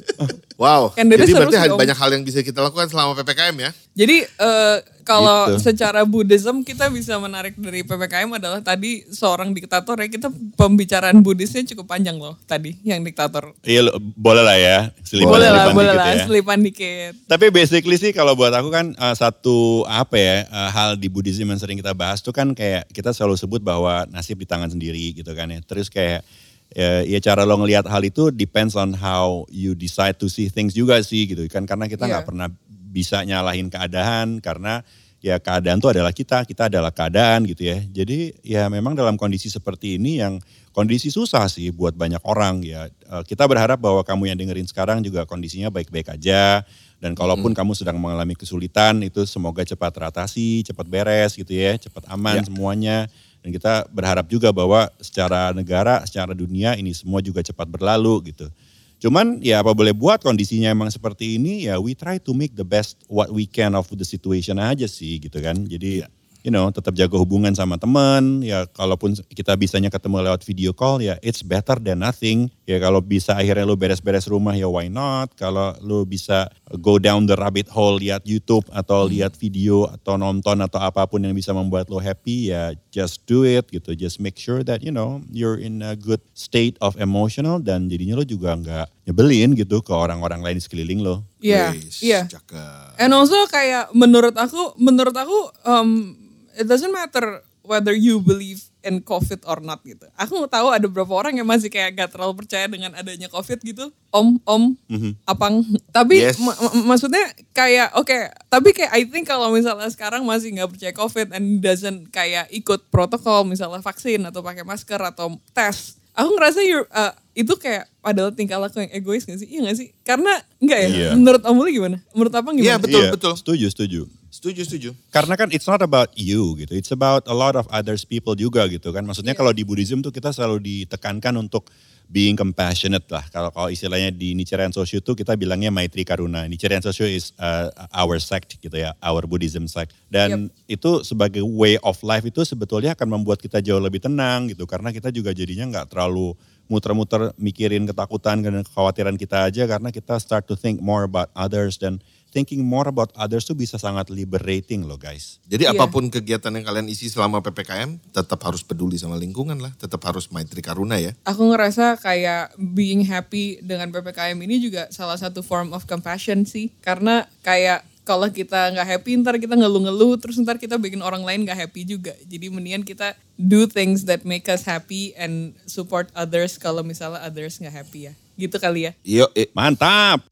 [0.57, 0.89] Wow.
[0.91, 3.71] Kan dari Jadi seru berarti sih, banyak hal yang bisa kita lakukan selama PPKM ya.
[3.95, 5.63] Jadi eh, kalau Gitu.
[5.63, 11.63] secara Buddhism kita bisa menarik dari PPKM adalah tadi seorang diktator ya kita pembicaraan Buddhisnya
[11.67, 13.53] cukup panjang loh tadi yang diktator.
[13.63, 14.79] Iya, lo- boleh lah ya.
[15.03, 16.25] Selipan- boleh lah, boleh dikit lah, ya.
[16.25, 17.13] selipan dikit.
[17.27, 21.47] Tapi basically sih kalau buat aku kan uh, satu apa ya uh, hal di Buddhism
[21.47, 25.13] yang sering kita bahas tuh kan kayak kita selalu sebut bahwa nasib di tangan sendiri
[25.13, 25.61] gitu kan ya.
[25.61, 26.25] Terus kayak
[26.73, 30.73] ya, ya cara lo ngelihat hal itu depends on how you decide to see things
[30.73, 32.29] juga sih gitu kan karena kita nggak Iya.
[32.29, 34.81] pernah bisa nyalahin keadaan karena
[35.21, 37.83] ya keadaan tuh adalah kita, kita adalah keadaan gitu ya.
[37.83, 40.39] Jadi ya memang dalam kondisi seperti ini yang
[40.71, 42.87] kondisi susah sih buat banyak orang ya.
[42.87, 46.63] Eh, Kita berharap bahwa kamu yang dengerin sekarang juga kondisinya baik-baik aja.
[46.97, 52.09] Dan kalaupun kamu sedang mengalami kesulitan itu semoga cepat teratasi, cepat beres gitu ya, cepat
[52.09, 53.05] aman semuanya.
[53.47, 58.51] Dan kita berharap juga bahwa secara negara, secara dunia ini semua juga cepat berlalu gitu.
[58.99, 62.67] Cuman ya apa boleh buat kondisinya emang seperti ini ya we try to make the
[62.67, 65.63] best what we can of the situation aja sih gitu kan.
[65.63, 66.03] Jadi
[66.47, 71.03] you know tetap jaga hubungan sama teman ya kalaupun kita bisanya ketemu lewat video call
[71.03, 72.47] ya it's better than nothing.
[72.63, 75.35] Ya kalau bisa akhirnya lu beres-beres rumah ya why not.
[75.35, 76.47] Kalau lu bisa
[76.79, 81.19] go down the rabbit hole lihat YouTube atau lihat video atau nonton atau apa pun
[81.19, 83.99] yang bisa membuat lo happy ya just do it gitu.
[83.99, 88.23] Just make sure that you know you're in a good state of emotional dan jadinya
[88.23, 91.27] lo juga nggak nyebelin gitu ke orang-orang lain di sekeliling lo.
[91.39, 92.27] Iya, Wis, iya.
[92.27, 92.99] Cakep.
[92.99, 96.19] And also kayak menurut aku, menurut aku um,
[96.57, 100.07] it doesn't matter whether you believe in COVID or not gitu.
[100.15, 103.91] Aku tahu ada beberapa orang yang masih kayak gak terlalu percaya dengan adanya COVID gitu.
[104.15, 104.79] Om, om,
[105.27, 105.67] apang.
[105.91, 106.39] Tapi Yes.
[106.39, 108.15] ma- ma- maksudnya kayak oke,
[108.47, 112.87] tapi kayak I think kalau misalnya sekarang masih nggak percaya COVID and doesn't kayak ikut
[112.89, 115.99] protokol misalnya vaksin atau pakai masker atau tes.
[116.15, 119.45] Aku ngerasa you're, uh, itu kayak adalah tingkah laku yang egois gak sih?
[119.45, 119.89] Iya gak sih?
[120.01, 120.89] Karena enggak ya?
[120.89, 121.11] Iya.
[121.13, 121.97] Menurut Om Muli gimana?
[122.17, 122.73] Menurut Abang gimana?
[122.73, 123.33] Iya, betul, Iya, betul.
[123.37, 124.01] Setuju, setuju.
[124.33, 124.91] Setuju, setuju.
[125.13, 128.65] Karena kan it's not about you gitu, it's about a lot of others people juga
[128.73, 129.05] gitu kan.
[129.05, 129.41] Maksudnya Iya.
[129.45, 131.69] kalau di Buddhism tuh kita selalu ditekankan untuk
[132.07, 133.27] being compassionate lah.
[133.35, 136.47] Kalau kalau istilahnya di Nichiren Soshu tuh kita bilangnya Maitri Karuna.
[136.47, 139.93] Nichiren Soshu is uh, our sect gitu ya, our Buddhism sect.
[140.07, 144.65] Dan itu sebagai way of life itu sebetulnya akan membuat kita jauh lebih tenang gitu.
[144.65, 150.19] Karena kita juga jadinya nggak terlalu muter-muter mikirin ketakutan dan kekhawatiran kita aja karena kita
[150.19, 152.03] start to think more about others dan
[152.35, 155.41] thinking more about others tuh bisa sangat liberating loh guys.
[155.49, 155.73] Jadi Iya.
[155.73, 159.73] apa pun kegiatan yang kalian isi selama PPKM, tetap harus peduli sama lingkungan lah.
[159.81, 161.17] Tetap harus maitri karuna ya.
[161.25, 166.69] Aku ngerasa kayak being happy dengan PPKM ini juga salah satu form of compassion sih.
[166.85, 171.43] Karena kayak kalau kita nggak happy ntar kita ngeluh-ngeluh terus ntar kita bikin orang lain
[171.43, 172.15] nggak happy juga.
[172.23, 177.59] Jadi mendingan kita do things that make us happy and support others kalau misalnya others
[177.59, 178.13] nggak happy ya.
[178.39, 178.93] Gitu kali ya.
[179.03, 180.23] Yo, eh, Mantap!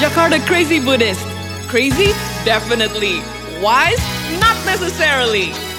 [0.00, 1.22] Jakarta Crazy Buddhist.
[1.68, 2.16] Crazy?
[2.48, 3.20] Definitely.
[3.60, 4.02] Wise?
[4.40, 5.71] Not necessarily.